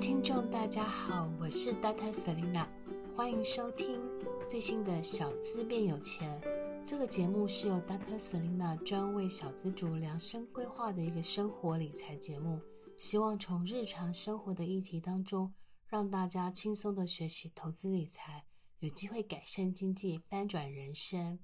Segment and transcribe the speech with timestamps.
[0.00, 2.10] 听众大家好，我是 Dr.
[2.10, 2.66] Selena，
[3.14, 4.00] 欢迎收听
[4.48, 6.40] 最新的小资变有钱。
[6.82, 8.18] 这个节目是由 Dr.
[8.18, 12.58] Selina 专为小资族量身规划的一个生活理财节目，
[12.96, 15.52] 希望从日常生活的议题当中，
[15.86, 18.46] 让大家轻松的学习投资理财，
[18.78, 21.38] 有机会改善经济，翻转人生。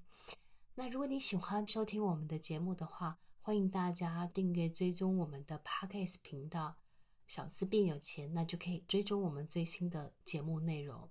[0.73, 6.77] 那如果你喜欢收听我们的节目的话，欢迎大家订阅追踪我们的 Podcast 频道。
[7.27, 11.09] 小资变有钱，那就可以追踪我们最新的节目内容。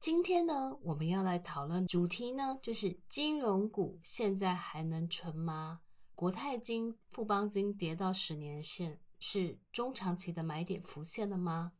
[0.00, 5.80] 今天呢，我们要来讨论主题呢，就是金融股现在还能存吗？
[6.14, 11.72] 国泰金、富邦金跌到十年线，是中长期的买点浮现了吗？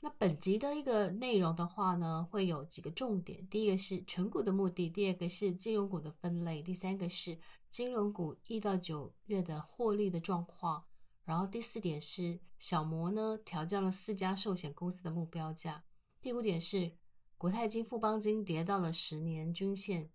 [0.00, 3.46] 那本集的一个内容的话呢，会有几个重点。
[3.48, 7.38] 第一个是存股的目的，第二个是金融股的分类，第三个是
[7.68, 10.84] 金融股一到九月的获利的状况。
[11.30, 15.84] 然后第四点是小摩呢调降了四家寿险公司的目标价。
[16.20, 16.96] 第五点是
[17.38, 20.10] 国泰金、富邦金跌到了十年均线，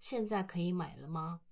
[0.00, 1.42] 现在可以买了吗？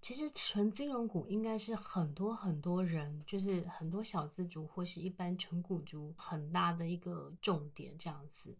[0.00, 8.56] 其实纯金融股应该是很多很多人，就是很多小资族或是一般纯股族很大的一个重点这样子。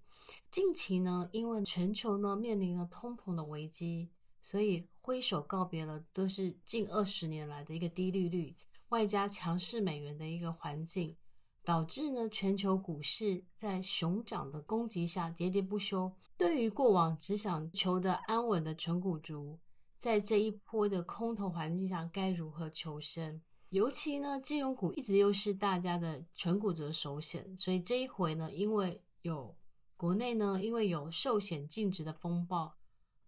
[0.51, 4.11] 近期呢，因为全球呢面临了通膨的危机，
[4.43, 8.55] 所以挥手告别了都是近二十年来的一个低利率。
[8.89, 11.17] 外加强势美元的一个环境，
[11.63, 16.13] 导致呢全球股市在熊掌的攻击下喋喋不休。
[16.37, 19.59] 对于过往只想求得安稳的存股族，
[19.99, 23.43] 在这一波的空头环境下该如何求生？
[23.71, 29.55] 尤其呢金融股一直又是大家的存股族首选，所以这一回呢，因为有
[29.97, 32.77] 国内呢因为有寿险净值的风暴。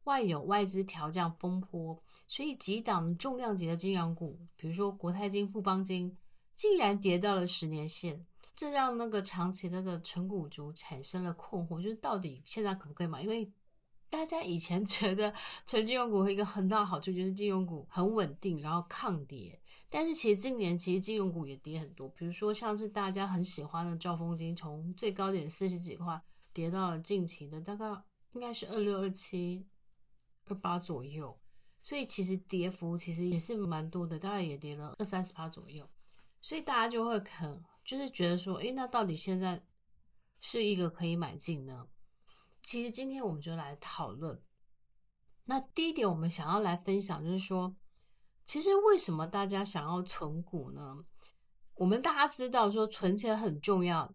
[0.05, 6.17] 外有外资调降风波，所以几档重量级的金融股，比如说国泰金、富邦金，
[6.55, 13.23] 竟然跌到了十年线，这让那个长期那个存股族产生了困惑，就是到底现在可不可以买？
[13.23, 13.53] 因为
[14.09, 15.33] 大家以前 觉得
[15.67, 19.61] 存金融股有一个很大的好处就是金融股很稳定，然后抗跌。
[19.89, 26.21] 但是其实今年其实金融股也跌很多，比如说像是大家很喜欢的兆丰金，从最高点四十几块
[26.53, 27.87] 跌到了近期的大概
[28.33, 29.67] 应该是二六二七。
[30.51, 31.39] 二八左右，
[31.81, 35.89] 所以其实跌幅其实也是蛮多的，大概也跌了二三十趴左右，
[36.41, 39.65] 所以大家就会很就是觉得说，诶，那到底现在
[40.41, 41.87] 是一个可以买进呢？
[42.61, 44.43] 其实今天我们就来讨论。
[45.45, 47.75] 那第一点，我们想要来分享就是说，
[48.45, 51.05] 其实为什么大家想要存股呢？
[51.77, 54.15] 我们大家知道说存钱很重要，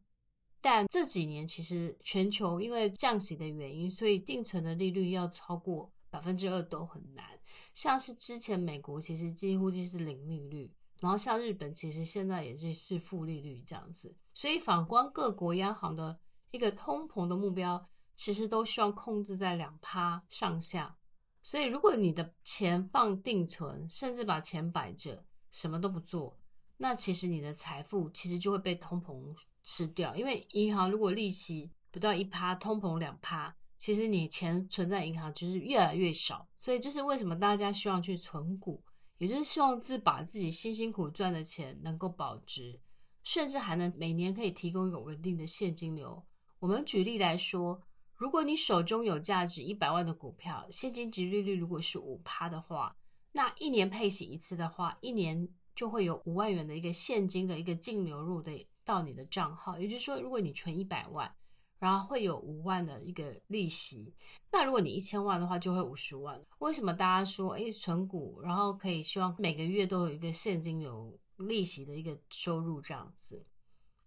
[0.61, 5.91] 但这几年其实全球因为降息的原因，所以定存的利率要超过。
[6.15, 7.25] 百分之二都很难，
[7.73, 16.17] 像是之前美国其实几乎就是零利率，然后像日本其实现在也是是负利率这样子，所以反观各国央行的
[16.51, 20.95] 一个通膨的目标，其实都希望控制在两趴上下。
[21.41, 26.39] 所以如果你的钱放定存，甚至把钱摆着什么都不做，
[26.77, 33.53] 那其实你的财富其实就会被通膨吃掉，因为银行如果利息不到一趴，通膨两趴。
[33.77, 38.81] 其实你钱存在银行就是越来越少，所以这是为什么大家希望去存股，
[39.17, 42.79] 也就是希望自把自己辛辛苦赚的钱能够保值，
[43.21, 46.25] 甚至还能每年可以提供有稳定的现金流。
[46.59, 47.81] 我们举例来说，
[48.15, 52.95] 如果你手中有价值一百万的股票，现金殖利率如果是五趴的话，
[53.33, 59.77] 那一年配息一次的话，一年就会有五万元的一个现金的一个净流入的到你的账号。
[59.77, 61.29] 也就是说，如果你存一百万。
[61.77, 64.13] 然后会有五万的一个利息，
[64.51, 66.41] 那如果你一千万的话，就会五十万。
[66.59, 73.45] 为什么大家说，诶，存股，然后可以希望每个月都有一个现金流利息的一个收入这样子？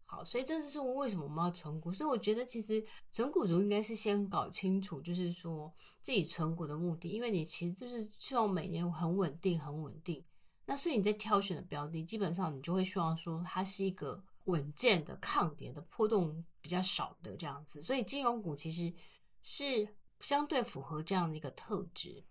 [0.07, 1.93] 好，所以这就是为什么我们要存股。
[1.93, 10.25] 所以我觉得，其实存股族应该是先搞清楚，就是说自己存股的目的，因为你其实就是希望每年很稳定，很稳定。
[10.65, 14.25] 那所以你在挑选的标的，基本上你就会希望说它是一个。
[14.49, 18.93] 稳健的、抗跌的、波动比较少的这样子，所以金融股其实
[19.43, 19.89] 是
[20.21, 22.25] 相对符合这样的一个特质。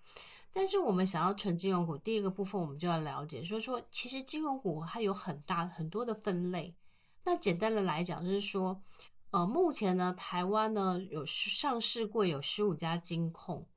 [0.51, 6.75] 但是我们想要纯金融股，第一个部分我们就要了解，说说其实金融股它有很大很多的分类。
[7.23, 8.81] 那简单的来讲，就是说，
[9.29, 13.67] 呃，目前呢，台湾呢有上市过有十五家金控，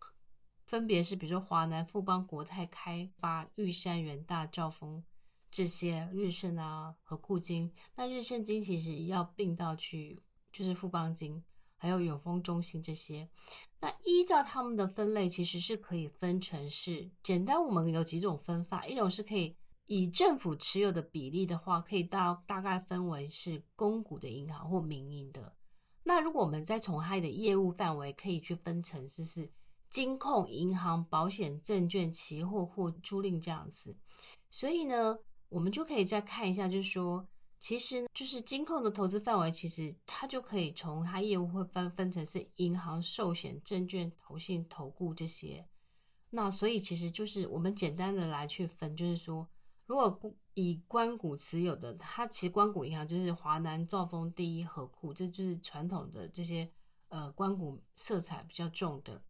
[0.65, 5.05] 分别是比如说华南、富邦、国泰、开发、玉山、元大、兆丰。
[5.51, 10.21] 这些日盛啊和固金，那日盛金其实要并到去，
[10.53, 11.43] 就是富邦金，
[11.77, 13.29] 还有永丰中心这些。
[13.81, 19.57] 那依照他们的分类，其实是可以分成是简单，我们有几种分法，一种是可以
[19.87, 25.57] 以政府持有的比例的话，可以到大概分为是公股的银行或民营的。
[26.05, 29.51] 那如果我们再从它的业务范围，可以去分成就是
[29.89, 33.97] 金控、银行、保险、证券、期货或租赁这样子。
[34.49, 35.19] 所以呢，
[35.51, 45.67] 我们就可以再看一下，就是说，其实就是金控的投资范围，其实它就可以从它业务会分分成是银行、寿险、证券、投信、投顾这些。
[46.31, 49.49] 那所以其实就是我们简单的来去分，就是说，
[49.87, 56.71] 如果以官股持有的，它其实关谷银行就是华南、兆丰、第一、和库，这就是传统的这些
[57.09, 59.21] 呃关谷色彩比较重的。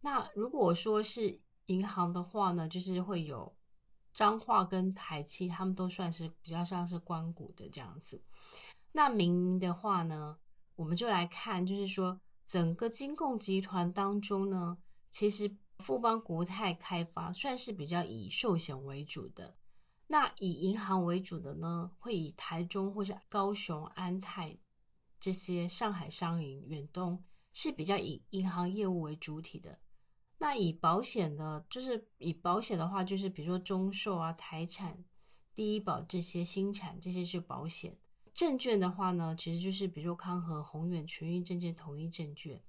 [0.00, 3.54] 那如果说是银行的话呢，就是会有
[4.18, 8.20] 彰化跟台七，他们都算是比较像是官股的这样子。
[8.90, 10.40] 那民营的话呢，
[10.74, 14.78] 我们就来看，就是说整个金控集团当中呢，
[15.08, 15.56] 其实。
[15.84, 19.56] 富邦国泰开发算是比较以寿险为主的，
[20.08, 24.58] 那以银行为主的呢，会以台中或是高雄安泰
[25.20, 27.22] 这些上海商银、远东
[27.52, 29.78] 是比较以银行业务为主体的。
[30.38, 35.04] 那以保险的，就是以保险的话，就是比如说中寿啊、台产、
[35.54, 37.98] 第一保这些新产，这些是保险。
[38.32, 42.62] 证券的话呢，其实就是比如说康和、宏远、群益证券、统一证券。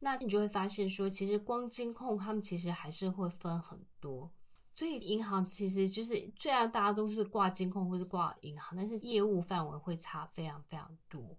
[0.00, 4.30] 那你就会发现说，其实光金控他们其实还是会分很多，
[4.74, 11.38] 所以银行其实就是虽然大家都是挂金控或者挂银行，但是业务范围会差非常非常多。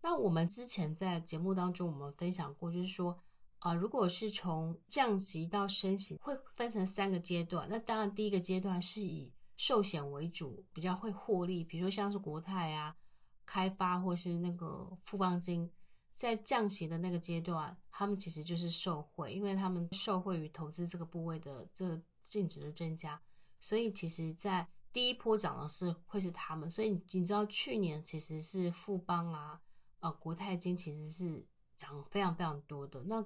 [0.00, 3.18] 那我们之前在节目当中我们分享过，就是说，
[3.60, 7.68] 呃，如果是从降息到升息，会分成三个阶段。
[7.68, 12.96] 那当然第一个阶段是以寿险为主，比较会获利，比如说像是国泰啊、
[13.44, 15.70] 开发或是那个富邦金。
[16.14, 23.22] 在降息的那个阶段，他们其实就是受惠，因为他们受惠于投资这个部位的这个净值的增加，
[23.60, 26.68] 所以其实，在第一波涨的是会是他们。
[26.68, 29.60] 所以你知道，去年其实是富邦啊，
[30.00, 31.46] 呃，国泰金其实是
[31.76, 33.00] 涨非常非常多的。
[33.04, 33.24] 那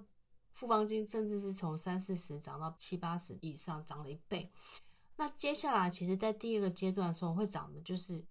[0.53, 4.51] 富邦金甚至是从三四十涨到七八十以上，涨了一倍。
[5.17, 8.25] 那接下来，其实在第二个阶段的时候会涨的，就是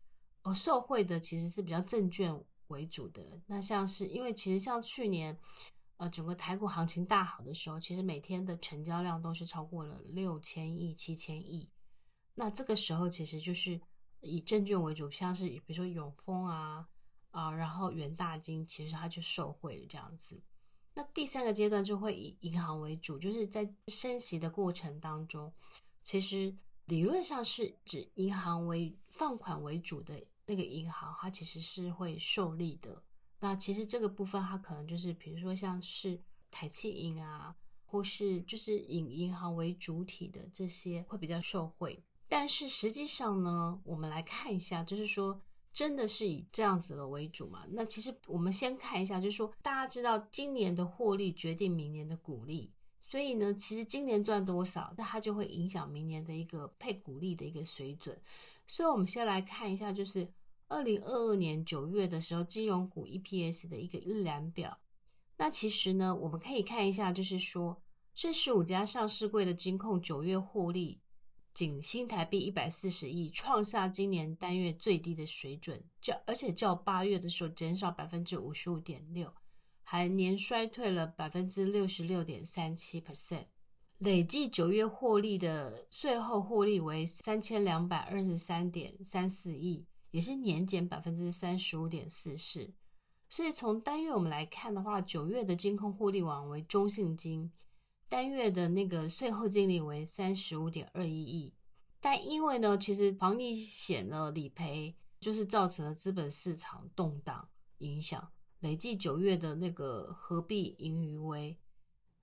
[0.44, 2.44] 呃，受惠的其实是比较证券。
[2.72, 3.42] 为主的。
[3.48, 5.38] 那像是因为其实像去年，
[5.98, 11.70] 呃，整个台股行情大好的时候，其实每天的成交量都是超过了六千亿、七千亿。
[12.36, 13.82] 那这个时候其实就是
[14.22, 16.88] 以证券为主，像是比如说永丰啊
[17.32, 20.42] 啊、然后元大金，其实它就受惠了这样子。
[20.94, 25.54] 那第三个阶段就会以银行为主，就是在升息的过程当中，
[26.04, 26.56] 其实
[26.86, 30.24] 理论上是指银行为放款为主的。
[30.48, 33.02] 那个银行它其实是会受利的。
[33.40, 37.56] 那其实这个部分它可能就是，比如说像是台企银啊，
[37.86, 42.04] 或是就是以银行为主体的这些会比较受惠。
[42.28, 45.40] 但是实际上呢，我们来看一下，就是说
[45.74, 47.66] 真的是以这样子的为主嘛？
[47.72, 52.72] 那其实我们先看一下，就是说大家知道今年的获利决定明年的股利，
[53.02, 58.20] 所以呢，其实今年赚多少，那它就会影响明年的一个配股利的一个水准。
[58.68, 60.32] 所以，我们先来看一下，就是
[60.68, 64.78] 二零二二年九月的时候，金融股 EPS 的一个一览表。
[65.38, 67.82] 那其实呢，我们可以看一下，就是说
[68.14, 71.02] 这十五家上市柜的金控九月获利
[71.54, 79.34] 仅新台币一百四十亿，创下今年单月最低的水准，较而且较八月的时候减少百分之五十五点六，
[79.84, 83.46] 还年衰退了百分之六十六点三七 percent。
[83.98, 92.74] 累计九月获利的税后获利为三千两百二十三点三四亿，也是年减百分之三十五点四四。
[93.30, 97.52] 所以从单月我们来看的话，九月的金控获利网为中性金，
[98.12, 101.54] 单月的那个税后净利为三十五点二一亿。
[102.02, 111.58] 但因为呢，其实防疫险的理赔就是造成了资本市场动荡影响，累计九月的那个合并盈余为。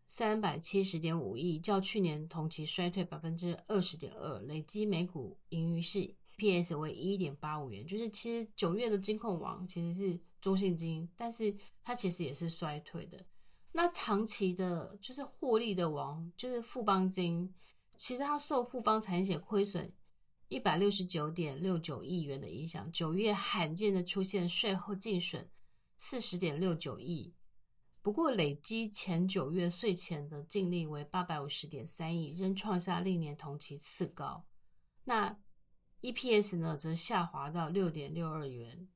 [0.07, 7.87] 三百七十点五亿，较去年同期衰退百分之二十点二，累积每股盈余是 PS 为一点八五元。
[7.87, 13.25] 就是其实九月的金控网其实是中信金，但是它其实也是衰退的。
[13.73, 17.55] 那长期的，就是获利的王，就是富邦金，
[17.97, 19.93] 其实它受富邦产险亏损
[20.49, 25.49] 一百六十九点六九亿元的影响，九月罕见的出现税后净损
[25.97, 27.35] 四十点六九亿。
[28.01, 34.47] 不过，累积前九月税前的净利为八百五十点三亿，仍创下历年同期次高。
[35.05, 35.39] 那
[36.01, 38.89] EPS 呢，则下滑到六点六二元。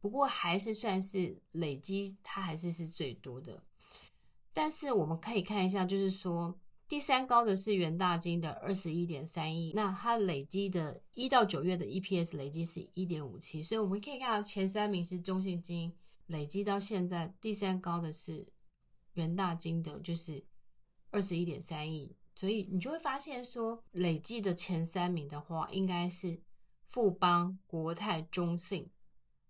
[0.00, 3.64] 不过，还是算是累积，它还是是最多的。
[4.52, 15.94] 但是，我们可以看一下，就是说，第三高的是元大金的二十一点三亿，那它累积的一到九月的 EPS 累积是一点五七，所以我们可以看到前三名是中信金，
[16.26, 18.46] 累积到现在第三高的是
[19.14, 20.44] 元大金的，就是
[21.10, 26.42] 二十一点三亿，所以你就会发现说，累计的前三名的话，应该是
[26.86, 28.90] 富邦、国泰、中信，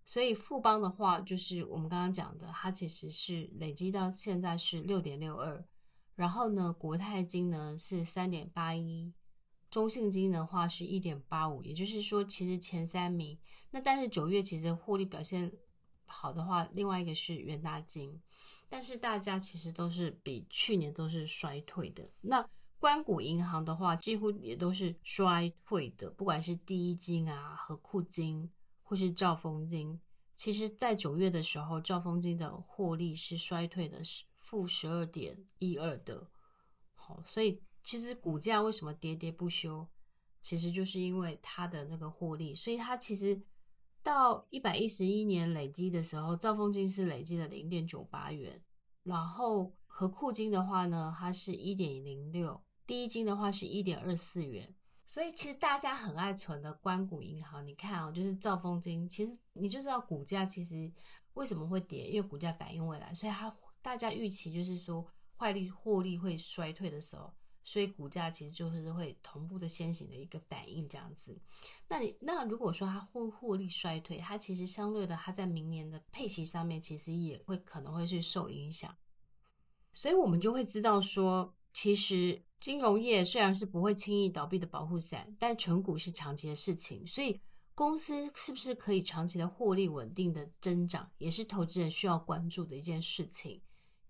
[0.05, 5.65] 所以富邦的话，就是我们刚刚讲的，它其实是累积到现在是六点六二。
[6.15, 9.13] 然后呢，国泰金呢是三点八一，
[9.71, 13.39] 中信金的话是一点八五，也就是说，其实前三名。
[13.71, 15.51] 那但是九月其实获利表现
[16.05, 18.21] 好的话，另外一个是元大金，
[18.69, 22.11] 但是大家其实都是比去年都是衰退的。
[22.21, 22.47] 那
[22.79, 28.51] 官股银行的话，几乎也都是衰退的，不管是第一金啊、和库金
[28.93, 29.99] 或是兆丰金，
[30.35, 34.05] 其实在九月的时候，兆丰金的获利是衰退的。
[34.05, 34.25] 是。
[34.39, 36.29] 负十二点一二的，
[36.95, 39.89] 好，所以其实股价为什么跌跌不休，
[40.43, 43.41] 其实就是因为它的那个获利，所以它其实
[44.03, 48.63] 到一百一十一年累积的时候，兆丰金是累积了零点九八元，
[49.05, 54.75] 然后和库金的话呢，它是一点零六，第一金的话是一点二四元，
[55.07, 60.93] 所以其实大家很爱存的关谷银行，你看哦，就是兆丰金，其实你就知道股价其实
[61.35, 63.55] 为什么会跌，因为股价反映未来，所以它。
[63.85, 65.05] 大家预期就是说，
[65.37, 71.37] 坏利获利会衰退的时候，所以股价其实就是会同步的先行的一个反应这样子。
[71.89, 78.97] 那你那如果说它获获利衰退，它其实相对的，它在明年的配息上面其实也会可能会去受影响。
[79.93, 87.41] 所以我们就会知道说，其实金融业虽然是不会轻易倒闭的保护伞，但存股是长期的事情，所以
[87.75, 93.61] 公司是不是可以长期的获利稳定的增长，也是投资人需要关注的一件事情。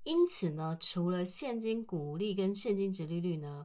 [0.04, 3.64] 因此呢，除了现金股利跟现金值利率呢，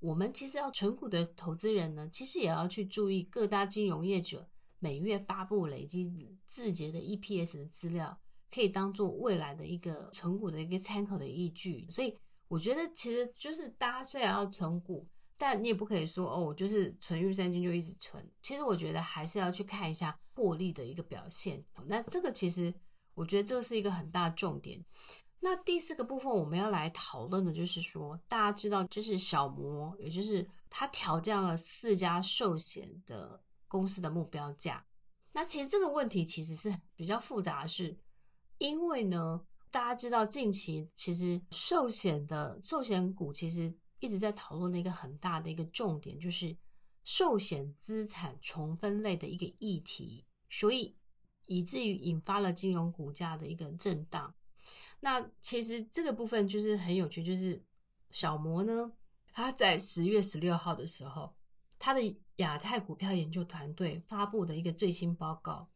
[0.00, 4.48] 我们其实要存股的投资人呢，其实也要去注意各大金融业者
[4.80, 6.12] 每月发布累积
[6.48, 8.18] 自节的 EPS 的资料，
[8.52, 11.86] 可以当做未来的一个存股的一个参考的依据。
[11.88, 18.24] 所以我觉得，其实就是大家虽然要存股，但你也不可以说哦，我就是存玉山金就一直存。
[18.42, 21.64] 其实我觉得还是要去看一下获利的一个表现。
[21.86, 22.72] 那这个其实
[23.14, 24.84] 我觉得这是一个很大重点。
[25.40, 34.84] 那第四个部分我们要来讨论的就是说，大家知道，就是小摩，也就是他调降了四家寿险的公司的目标价。
[35.32, 37.98] 那其实这个问题其实是比较复杂是，
[38.58, 46.56] 因为呢，大家知道近期其实寿险的寿险股其实一直在讨论的一个很大的一个重点，就是
[47.04, 50.96] 寿险资产重分类的一个议题，所以
[51.46, 54.34] 以至于引发了金融股价的一个震荡。
[55.00, 57.62] 那其实这个部分就是很有趣，就是
[58.10, 58.92] 小摩呢，
[59.30, 61.34] 他在十月十六号的时候，
[61.78, 62.00] 他的
[62.36, 65.68] 亚太股票研究团队发布的一个最新报告，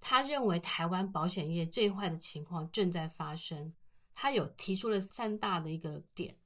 [0.00, 3.72] 他认为台湾保险业最坏的情况正在发生。
[4.12, 6.36] 他有提出了三大的一个点，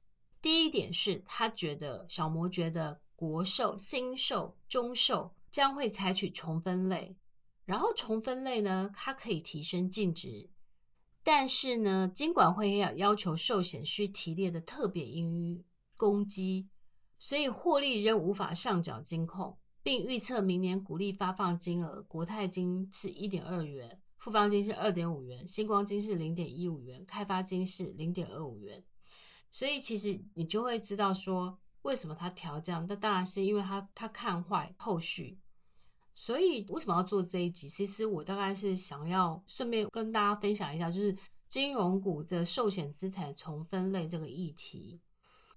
[0.41, 7.17] 第一点是他觉得小摩觉得国寿、新寿、中寿将会采取重分类，
[7.65, 10.49] 然后重分类呢，它可以提升净值。
[11.23, 15.65] 但是呢，金管会要要求寿险需提列的特别盈余
[15.97, 16.69] 公积，
[17.17, 28.83] 所以获利仍无法上缴金控，并预测明年股利发放金额，国泰金是一点二元，富邦金是二点五元，新光金是零点一五元，开发金是零点二五元。
[29.51, 32.87] 所以其实你就会知道说，为什么他调降？
[32.89, 35.37] 那当然是因为他他看坏后续。
[36.15, 37.69] 所以为什么要做这一集？
[37.69, 41.15] 其实我大概是想要顺便跟大家分享一下，就是
[41.47, 44.99] 金融股的寿险资产重分类这个议题。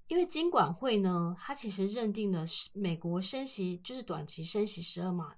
[0.08, 5.36] 因为金管会呢，它其实认定了美国升息就是短期升息十二码，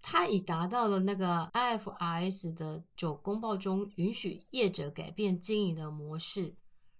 [0.00, 6.54] 它已达到了那个 IFRS 的九公报中允许业者改变经营的模式，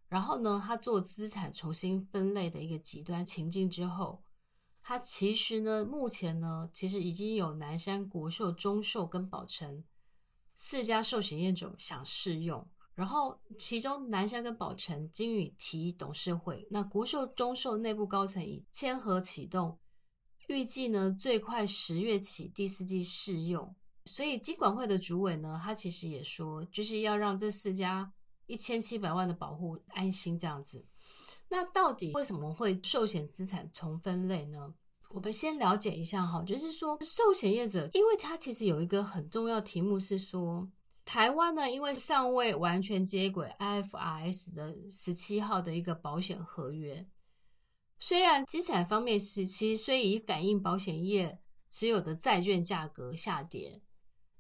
[0.09, 4.23] 然后呢，它做资产重新分类的一个极端情境之后。
[4.81, 9.85] 它其实呢，目前呢，其实已经有南山、国寿、中寿跟宝诚
[10.55, 12.67] 四家寿险业者想试用。
[12.97, 19.79] 然后，其中南山跟宝成金宇提董事会，那国寿、中寿内部高层已签核启动，
[20.49, 23.77] 预计呢最快十月起第四季试用。
[24.07, 28.13] 所以，金管会的主委呢，他其实也说，就是要让这四家
[28.47, 30.87] 一千七百万的保户安心这样子。
[31.49, 34.75] 那到底为什么会寿险资产重分类呢？
[35.11, 40.69] 我们先了解一下哈，就是说寿险业者，因为它其实有一个很重要题目是说，
[41.07, 47.07] 台湾呢，因为尚未完全接轨 IFRS 的十七号的一个保险合约，
[48.01, 53.81] 虽然资产方面是其实虽已反映保险业持有的债券价格下跌，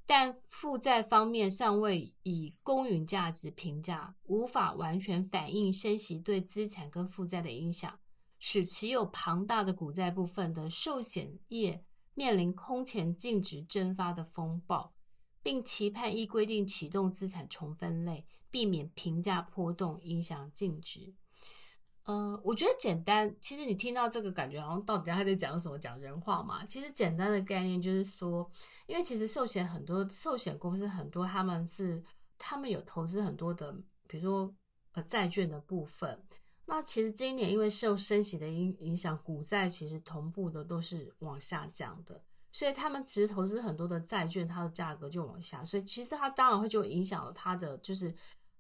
[0.05, 8.01] 但负债方面尚未以公允价值评价，无法完全反映升息对资产跟负债的影响，
[8.41, 14.96] 使持有庞大的股债部分的寿险业面临空前净值蒸发的风暴，
[15.47, 21.15] 并期盼依规定启动资产重分类，避免评价波动影响净值。
[22.03, 23.33] 呃，我觉得简单。
[23.41, 25.79] 其实你听到这个感觉，好像到底他在讲什么？
[25.79, 26.67] 讲人话嘛？
[26.67, 28.51] 其实简单的概念就是说，
[28.89, 32.03] 因为其实寿险很多，寿险公司很多，他们是
[32.37, 33.73] 他们有投资很多的，
[34.09, 34.53] 比如说
[34.95, 36.21] 呃债券的部分。
[36.65, 42.25] 那其实今年因为受升息的影影响，股债其实同步的都是往下降的，
[42.57, 48.15] 所以他们其实投资很多的债券，它的价格就往下，所以其实它当然会就影响了它的就是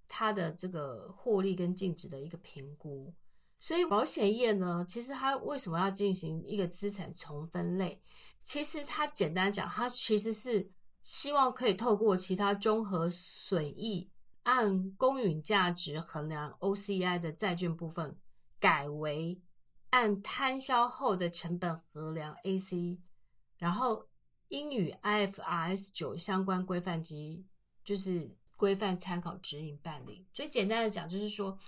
[0.07, 3.11] 它的这个获利跟净值的一个评估。
[3.59, 7.99] 所以保险业呢，其实它为什么要进行一个资产重分类？
[8.43, 14.11] 其实它简单讲，它其实是希望可以透过其他综合损益
[14.43, 18.15] 按公允价值衡量 OCI 的债券部分，
[18.61, 19.41] 改为
[19.89, 22.99] 按摊销后的成本衡量 AC，
[23.59, 24.07] 然后
[24.49, 27.47] 应与 IFRS 九相关规范及
[27.85, 30.27] 就是规范参考指引办理。
[30.33, 31.59] 所以简单的讲，就是说。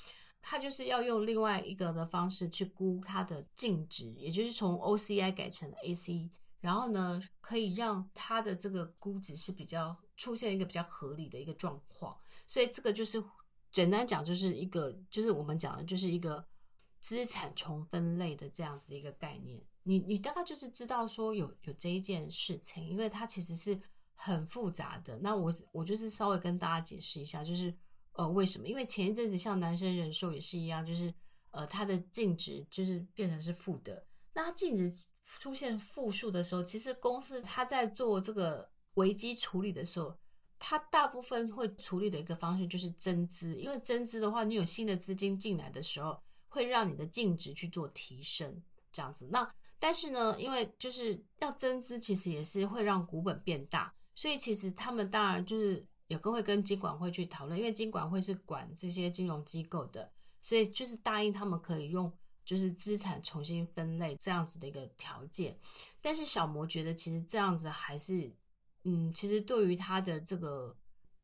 [0.41, 6.31] 它就是要用另外一个的方式去估它的净值，也就是从 OCI 改成 AC，
[6.61, 12.17] 然后呢，可以让它的这个估值是比较出现一个比较合理的一个状况。
[12.47, 13.23] 所以这个就是
[13.73, 16.47] 简单讲，就是一个就是我们讲的就是一个
[17.01, 19.61] 资产重分类的这样子一个概念。
[19.89, 23.81] 你你大概就是知道说有有这一件事情，因为它其实是
[24.15, 25.19] 很复杂的。
[25.19, 27.75] 那我我就是稍微跟大家解释一下，就是。
[28.19, 28.67] 呃，为什么？
[28.67, 31.15] 因为前一阵子像男生人寿也是一样，就是
[31.53, 34.05] 呃，它的净值就是变成是负的。
[34.35, 34.93] 那它净值
[35.39, 40.13] 出现负数的时候，其实公司它在做这个危机处理的时候，
[40.59, 43.55] 它大部分会处理的一个方式就是增资。
[43.55, 48.61] 因为增资的话，你有新的资金进来的时候，会让你的净值去做提升，
[48.91, 49.29] 这样子。
[49.31, 55.87] 那但是呢，因为就是要增资，其实也是会让股本变大，所以其实他们当然就是。
[56.09, 60.11] 有个会跟金管会去讨论，因为金管会是管这些金融机构的，
[60.41, 62.11] 所以就是答应他们可以用
[62.47, 65.55] 就是资产重新分类这样子的一个条件。
[66.01, 68.35] 但是小摩觉得其实这样子还是，
[68.85, 70.75] 嗯，其实对于他的这个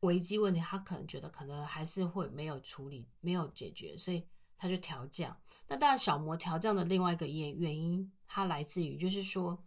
[0.00, 5.34] 危机问题，他可能觉得可能还是会没有处理，没有解决，所以他就调降。
[5.68, 9.62] 那当然，小摩调降的另外一个原原因，它来自于就是说。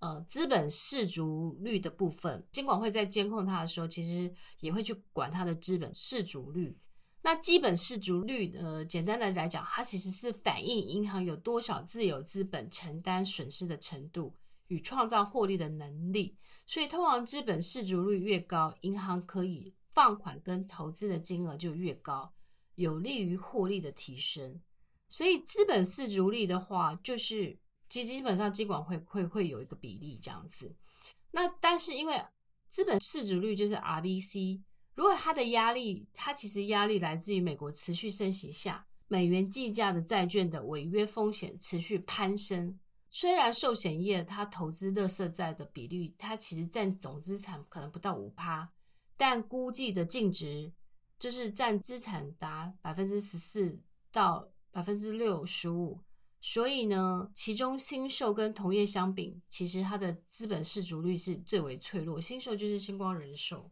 [0.00, 6.78] 呃，资本适足率的部分，监管会在监控它的时候，其实也会去管它的资本适足率。
[7.20, 14.32] 那基本适足率，呃，简单的来讲，它其实是反映银行有多少自有资本承担损失的程度
[14.68, 16.36] 与创造获利的能力。
[16.64, 22.32] 所以，通常资本适足率越高，银行可以放款跟投资的金额就越高，
[22.76, 24.60] 有利于获利的提升。
[25.08, 27.58] 所以，资本适足率的话，就是。
[27.88, 30.76] 基基本上，金管会会会有一个比例这样子。
[31.30, 32.22] 那但是因为
[32.68, 34.60] 资本市足率就是 RBC，
[34.94, 42.78] 如果它的压力，它其实压力来自于美国持续升息下，美元计价的债券的违约风险持续攀升。
[43.08, 48.70] 虽然寿险业它投资垃圾债的比率，它其实占总资产可能不到五趴，
[49.16, 50.70] 但估计的净值
[51.18, 53.80] 就是占资产达百分之十四
[54.12, 54.46] 到
[54.78, 55.98] 百分之六十五。
[56.40, 62.20] 所以呢，其中新寿跟同业相比，其实它的资本适足率是最为脆弱。
[62.20, 63.68] 新寿就是星光人寿，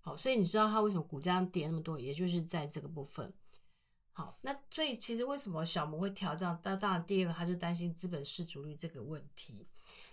[0.00, 3.32] 好，所以你知道它为什么股价跌那么多，也就是在这个部分。
[4.10, 6.58] 好，那所以其实为什么小摩会调整？
[6.60, 9.64] 当当然，第二个他就担心资本适足率这个问题。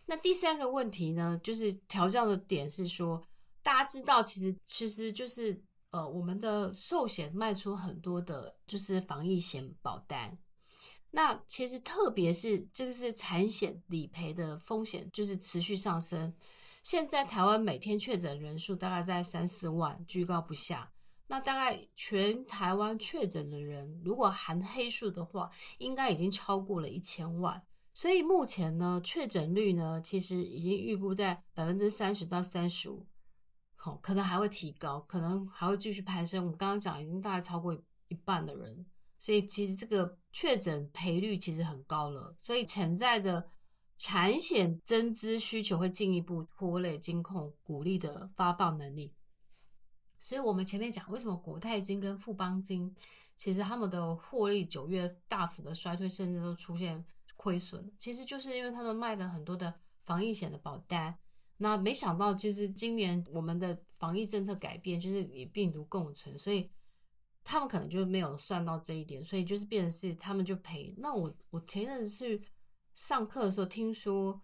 [0.05, 3.19] 那第三个问题呢，就是调降的点是说，
[3.63, 5.59] 大家知道，其实其实就是
[5.91, 10.37] 呃，我们的寿险卖出很多的，就是防疫险保单。
[11.11, 16.33] 那其实特别是这个是产险理赔的风险，就是持续上升。
[16.83, 20.91] 现在台湾每天确诊人数大概在三四万，居高不下。
[21.27, 25.49] 那大概全台湾确诊的人，如果含黑数的话，
[25.79, 27.61] 应该已经超过了一千万。
[27.93, 33.05] 所以目前呢，确诊率呢，其实已经预估在百分之三十到三十五，
[34.01, 36.45] 可能还会提高，可能还会继续攀升。
[36.45, 37.73] 我刚刚讲已经大概超过
[38.09, 38.85] 一半的人。
[39.17, 43.49] 所以其实这个确诊赔率其实很高了，所以潜在的
[43.97, 49.13] 产险增资需求会进一步拖累金控股利的发放能力。
[50.21, 52.95] 所以我们前面讲为什么国泰金跟富邦金，
[53.35, 59.73] 其实他们的获利九月大幅的衰退，甚至都出现亏损，其实就是因为他们卖了很多的
[60.05, 61.17] 防疫险的保单。
[61.61, 66.69] 那没想到，就是今年我们的防疫政策改变，就是与病毒共存，所以
[67.43, 70.95] 他们可能就没有算到这一点，所以就是变成是他们就赔。
[70.99, 72.41] 那我我前阵子去
[72.95, 74.41] 上课的时候，听说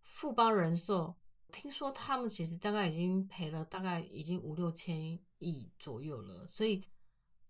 [0.00, 1.14] 富邦人寿，
[1.52, 6.82] 听说他们其实大概已经赔了大概已经五六千亿左右了，所以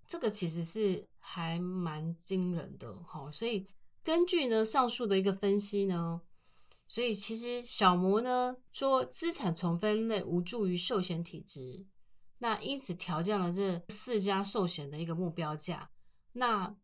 [0.09, 3.31] 这个其实是还蛮惊人的哈。
[3.31, 3.69] 所以
[4.03, 6.23] 根据呢上述的一个分析呢。
[6.89, 11.85] 所以其实小摩呢说资产重分类无助于寿险体质，
[12.39, 15.91] 那因此调降了这四家寿险的一个目标价。
[16.35, 16.77] 那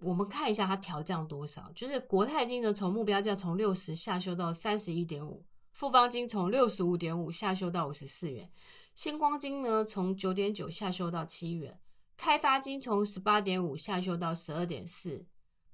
[0.00, 8.50] 我们看一下它调降多少，就是国泰金呢从目标价从六十下修到三十一点五，富邦金从六十五点五下修到五十四元，
[8.94, 11.78] 星光金呢从九点九下修到七元，
[12.16, 15.26] 开发金从十八点五下修到十二点四，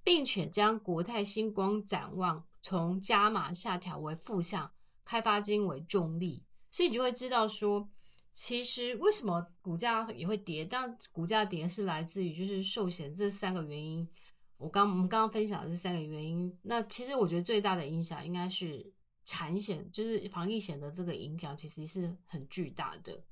[0.02, 2.44] 并且将国泰星光展望。
[2.64, 4.72] 从加码下调为负向，
[5.04, 7.86] 开发金为中立，所以你就会知道说，
[8.32, 10.64] 其实为什么股价也会跌？
[10.64, 14.08] 但股价跌是来自于就是寿险这三个原因。
[14.56, 18.90] 我刚我们刚刚分享的这三个原因，那其实我觉得最大的影响应该是
[19.24, 23.22] 产险，就是防疫险的这个影响其实是很巨大的。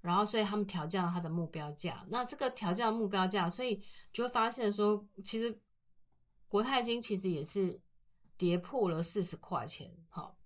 [0.00, 5.60] 然后所以他们调降了它的目标价，那这个调降目标价，所以就会发现说，其实
[6.48, 7.78] 国泰金其实也是。
[8.40, 10.38] 跌破了四十块钱，好，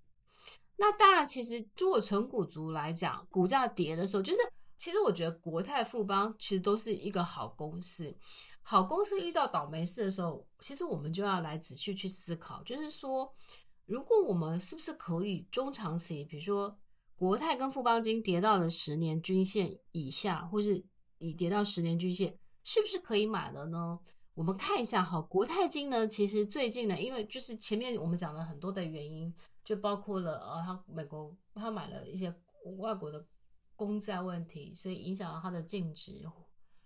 [0.75, 4.41] 那当然，其实如果纯股族来讲，股价跌的时候，就是
[4.77, 8.13] 其实我觉得国泰富邦其实都是一个好公司，
[8.63, 13.33] 好公司遇到倒霉事的时候，其实我们就要来仔细去思考，就是说，
[13.87, 16.77] 如果我们是不是可以中长期，比如说
[17.17, 20.85] 国泰跟富邦金跌到了十年均线以下，或是
[21.19, 24.01] 已跌到十年均线，是不是可以买了呢？
[24.35, 32.35] 我们看一下哈，国泰金呢，其实最近呢，因为就是前面我们讲了很多的原因，就包括了呃，他美国他买了一些
[32.79, 33.25] 外国的
[33.77, 36.21] 公债问题，所以影响了他的净值，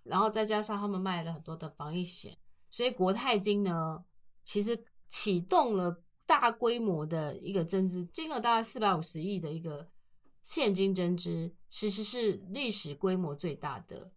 [0.03, 2.37] 然后再加上他们卖了很多的防疫险，
[2.69, 4.05] 所以国泰金呢，
[4.45, 9.89] 其实启动了大规模的一个增资，金额大概四百五十亿的一个
[10.43, 14.13] 现金增资，其实是历史规模最大的。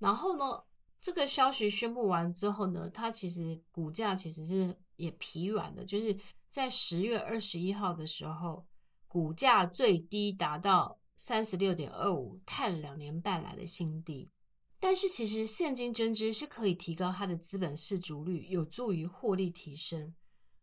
[0.00, 0.64] 然后呢，
[1.02, 6.16] 这个消息宣布完之后呢，它其实股价其实是也疲软的，就是
[6.48, 8.64] 在十月二十一号的时候，
[9.08, 14.30] 股价最低达到三十六点二五，探两年半来的新低。
[14.78, 20.14] 但是其实现金增资是可以提高它的资本市足率，有助于获利提升。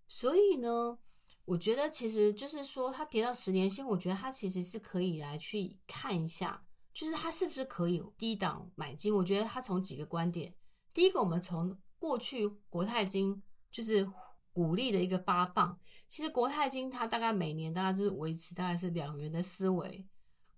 [0.08, 0.98] 所以呢，
[1.44, 6.66] 我觉得其实就是说，它跌到十年线，我觉得它其实是可以来去看一下。
[6.94, 9.16] 就是它是不是可以低档买金？
[9.16, 10.54] 我觉得它从几个观点，
[10.94, 14.10] 第一个，我们从过去国泰金就是
[14.52, 20.06] 股利的一个发放，其实国泰金它大概每年大概就是维持大概是两元的思维，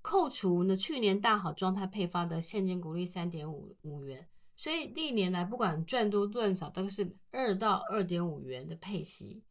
[0.02, 9.44] 扣除呢去年大好状态配发的现金股利三点五五元，所以历年来不管赚多赚少，都是二到二点五元的配息。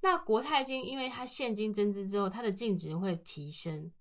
[0.00, 3.92] 那国泰金因为它现金增资之后，它的净值会提升。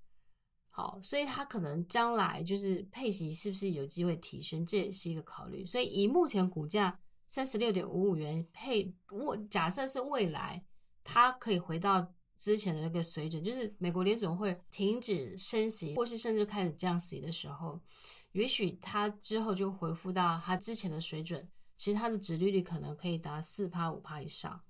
[0.73, 5.65] 好，所以它可能将来就是配息是不是有机会提升，这也是一个考虑。
[5.65, 10.63] 所以以目前股价三十六点五五元配，我假设是未来
[11.03, 17.77] 它可以回到之前的那个水准，就是美国联总会停止升息，或是甚至开始降息的时候，
[18.31, 21.45] 也许它之后就恢复到它之前的水准。
[21.75, 24.61] 其实它的殖利率可能可以达四趴五趴以上。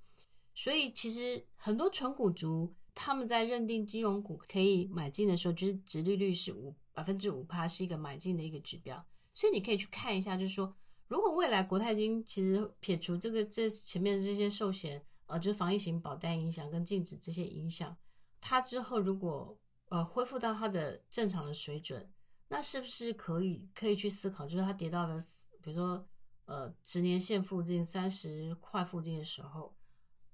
[0.55, 2.73] 所以其实很多纯股族。
[2.93, 9.03] 他们在认定金融股可以买进的时候，就是殖利率是五百分之五趴，是一个买进的一个指标。
[9.33, 10.75] 所以你可以去看一下，就是说，
[11.07, 17.95] 如果未来国泰金其实撇除这个这前面的这些寿险，呃，就是防疫型保单影响跟净值这些影响，
[18.41, 22.11] 它之后如果呃恢复到它的正常的水准，
[22.49, 25.17] 那是不是可以可以去思考，就是它跌到了
[25.61, 26.05] 比如说
[26.45, 29.73] 呃十年线附近三十块附近的时候。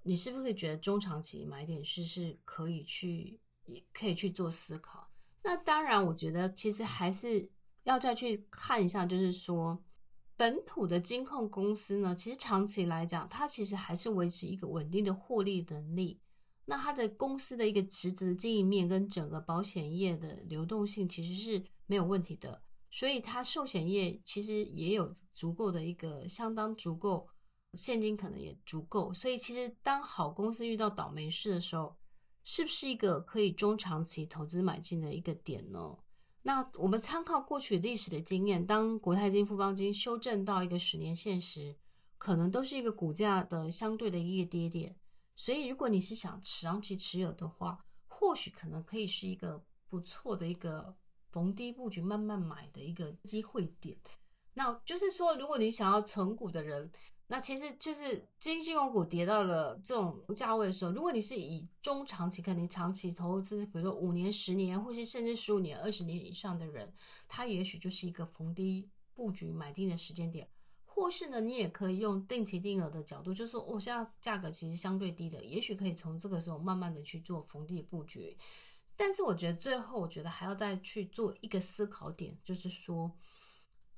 [0.08, 5.10] 你是不是觉得中长期买点是是可以去，也可以去做思考？
[5.42, 7.46] 那当然，我觉得其实还是
[7.82, 9.84] 要再去看一下，就是说
[10.34, 16.18] 本土的金控公司呢，其实长期来讲，它其实还是维持一个稳定的获利能力。
[16.64, 27.28] 那它的公司的一个实质的经营面跟整个保险业的流动性其实是没有问题的，所以它寿险业其实也有足够的一个相当足够。
[27.74, 31.96] 现金可能也足够，所以其实当好公司遇到倒霉事的时候，
[32.44, 35.98] 是不是一个可以中长期投资买进的一个点呢？
[36.42, 41.76] 那我们参考过去历史的经验，当国泰金、富邦金修正到一个十年线时，
[42.16, 44.96] 可能都是一个股价的相对的一个跌点。
[45.36, 50.96] 所以，如果你是想长期持有的话，或许可能可以是一个不错的一个
[51.30, 53.98] 逢低布局、慢慢买的一个机会点。
[54.54, 56.90] 那就是说，如果你想要存股的人，
[57.30, 66.92] 那其实就是金金融股跌到了这种价位的时候，如果你是以中长期，可能长期投资，比如说五年、十年，或是甚至十五年、二十年以上的人，
[67.28, 70.48] 他也许就是一个逢低布局买进的时间点。
[70.84, 78.36] 或是呢，你也可以用定期定额的角度，就是说，我现在价格其实相对低的，也许可以从这个时候慢慢的去做逢低布局。
[78.96, 83.12] 但是我觉得最后，我觉得还要再去做一个思考点，就是说，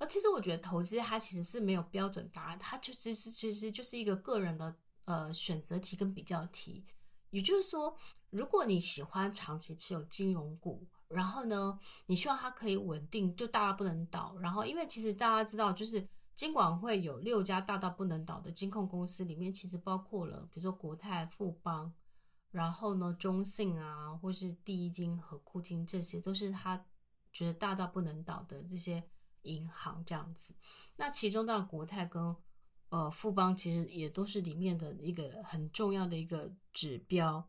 [0.01, 6.83] 而，其实我觉得投资它其实是没有标准答案，它就其实其实就是一个个人的呃选择题跟比较题。
[7.29, 7.95] 也就是说，
[8.31, 14.35] 如果你喜欢长期持有金融股，然后呢，你希望它可以稳定，就大到不能倒。
[14.39, 16.07] 然后，因为其实大家知道，就是。
[16.33, 21.93] 金管会有六家大到不能倒的金控公司，里面其实包括了，比如说国泰、富邦，
[22.49, 26.83] 然后呢，中信啊，或是第一金和库金，这些都是他
[27.31, 29.03] 觉得大到不能倒的这些
[29.43, 30.53] 银行这样子。
[30.95, 32.35] 那其中当然国泰跟
[32.89, 37.47] 呃富邦其实也都是里面的一个很重要的一个指标。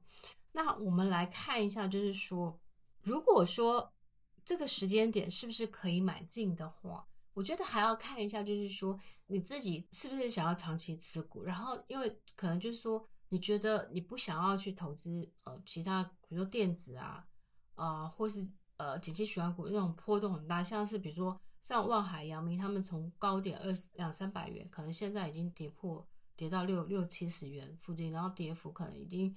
[0.53, 2.61] 那我们来看一下，就是说，
[3.03, 3.93] 如果说
[4.45, 7.07] 这个时间点是不是可以买进的话？
[7.35, 17.25] 我觉得还要看一下，就是说你自己是不是想要长期持股，然后因为可能就是说你觉得你不想要去投资呃其他，比如说电子啊
[17.75, 29.35] 啊、或是呃景气循环股那种波动很大，像是比如说像望海、阳明，他们从高点二十两三百元，可能现在已经跌破跌到六六七十元附近，然后跌幅可能已经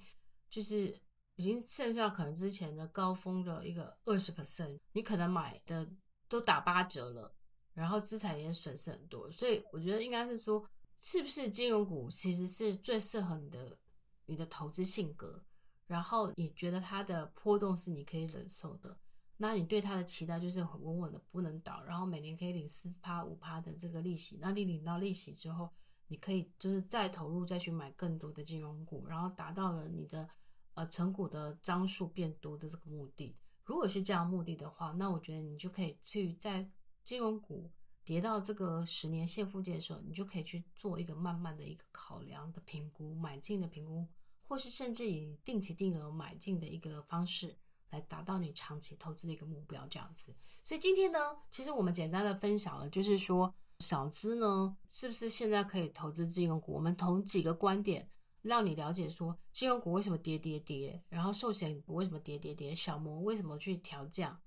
[0.50, 1.00] 就是
[1.36, 5.88] 已经剩下可能之前的高峰的一个二十 percent，你可能买的
[6.28, 7.32] 都打八折了。
[7.72, 13.76] 然后资产也损失很多，所以我觉得应该是说，是不是金融股其实是最适合你的
[14.24, 15.44] 你的投资性格，
[15.86, 18.98] 然后你觉得它的波动是你可以忍受的，
[19.36, 25.70] 那你对它的期待就是稳稳的不能倒，然后每年可以领四趴五趴的这个利息，那你领到利息之后，
[26.08, 30.28] 你可以就是再投入再去买更多的金融股，然后达到了你的
[30.74, 33.36] 呃存股的张数变多的这个目的。
[33.64, 36.70] 如果是这样目的的话，那我觉得你就可以去在。
[37.06, 37.70] 金融股
[38.02, 44.08] 跌到这个十年线附近的时候，你就可以去做一个慢慢的一个考量的评估，买进的评估，
[44.42, 47.56] 或是甚至以定期定额买进的一个方式
[47.96, 50.34] 来达到你长期投资的一个目标，这样子。
[50.62, 51.18] 所以今天呢，
[51.50, 56.74] 其实我们简单的分享了，就是说小资呢，是不是现在可以投资金融股？
[56.74, 58.10] 我们从几个观点
[58.42, 64.38] 让你了解说金融股为什么跌跌跌，然后寿险股为什么跌跌跌，小摩为什么去调降。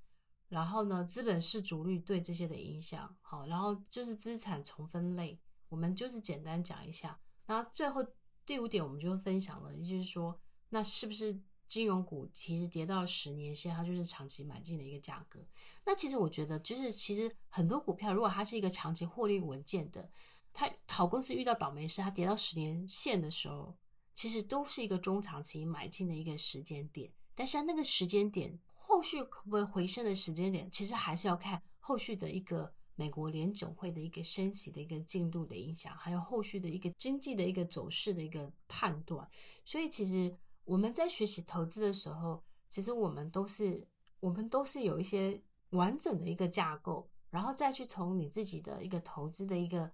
[0.50, 7.20] 然后呢，资本市足率对这些的影响，好，然后就是资产重分类，我们就是简单讲一下。
[7.46, 8.06] 那最后
[8.46, 15.40] 第五点，我们就分享了，就是说，那是不是金融股其实跌到十年线，它就是长期买进的一个价格？
[15.86, 20.12] 那其实我觉得，就是其实很多股票，如果它是一个长期获利稳健的，
[20.52, 23.78] 它好公司遇到倒霉事，它跌到十年线的时候，
[24.14, 27.10] 其实都是一个中长期买进的一个时间点。
[27.34, 28.60] 但是那个时间点。
[28.92, 39.30] 后续可不可以回升的时间点，其实还是要看后续的一个美国联总会的一个升息的一个进度的影响，还有后续的一个经济的一个走势的一个判断。
[39.64, 40.36] 所以，其实
[40.70, 43.88] 我们在学习投资的时候，其实我们都是
[44.20, 49.92] 我们都是有一些完整的一个架构，然后再去从你自己的一个投资的一个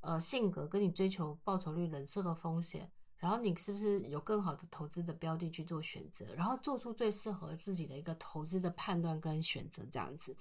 [0.00, 2.90] 呃性格，跟你追求报酬率、忍受的风险。
[3.18, 10.36] 然后你是不是有更好的投资的标的去做选择，然后做出最适合自己的一个投资的判断跟选择这样子。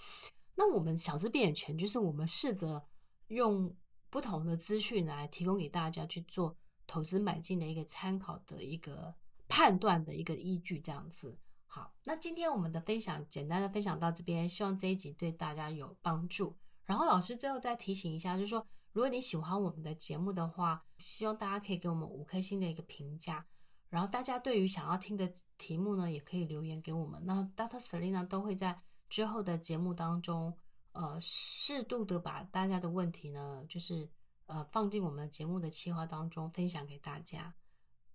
[0.55, 2.83] 那我们小资变有钱，就是我们试着
[3.27, 3.73] 用
[4.09, 9.15] 不同的资讯来提供给大家去做投资买进的一个参考的一个
[9.47, 11.37] 判断的一个依据这样子。
[11.65, 16.55] 好，那今天我们的分享简单的分享到这边，希望这一集对大家有帮助。
[16.85, 18.65] 然后老师最后再提醒一下，就是说。
[18.95, 23.45] 如果你喜欢我们的节目的话，希望大家可以给我们五颗星的一个评价。
[23.89, 27.21] 然后大家对于想要听的题目呢，也可以留言给我们。
[27.25, 27.77] 那 Dr.
[27.77, 28.79] Selina 都会在
[29.09, 30.57] 之后的节目当中，
[30.93, 34.09] 呃，适度的把大家的问题呢，就是
[34.45, 37.53] 呃放进我们节目的企划当中，分享给大家。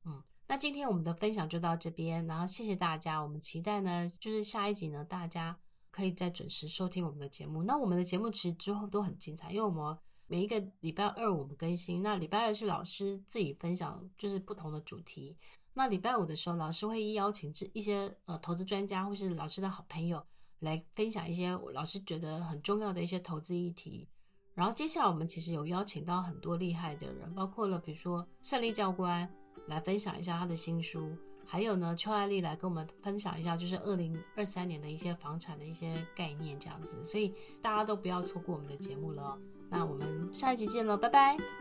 [0.05, 3.23] 嗯，那今天我们的分享就到这边，然后谢谢大家。
[3.23, 5.57] 我们期待呢，就是下一集呢，大家
[5.93, 7.63] 可以再准时收听我们的节目。
[7.63, 9.97] 那我们的节目其实之后都很精彩，因为我们。
[10.27, 15.37] 每一个礼拜二我们更新，那礼拜二是老师自己分享，就是不同的主题。
[15.75, 20.25] 那礼拜五的时候，老师会邀请一些呃投资专家或是老师的好朋友
[20.61, 24.09] 来分享一些老师觉得很重要的一些投资议题。
[24.55, 29.29] 然后接下来我们其实有邀请到很多厉害的人，包括了比如说算利教官
[29.67, 37.03] 来分享一下他的新书，还有呢邱爱丽来跟我们分享一下就是二零二三年的一些房产的一些概念这样子。
[37.05, 39.39] 所以大家都不要错过我们的节目了。
[39.69, 41.60] 那我们下一集见了，拜拜。